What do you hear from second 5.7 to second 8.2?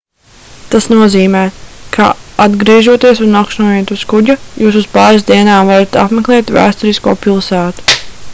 varat apmeklēt vēsturisko pilsētu